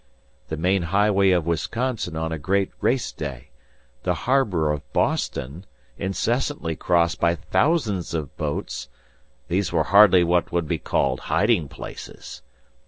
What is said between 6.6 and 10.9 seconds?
crossed by thousands of boats, these were hardly what would be